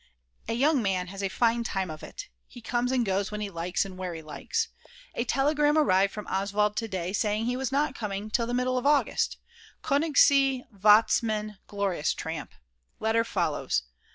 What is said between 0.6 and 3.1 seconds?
man has a fine time of it. He comes and